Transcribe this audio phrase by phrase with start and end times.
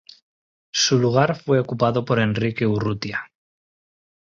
[0.73, 3.31] Su lugar fue ocupado por Enrique Urrutia.